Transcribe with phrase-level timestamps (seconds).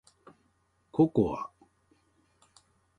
[0.91, 1.51] ココア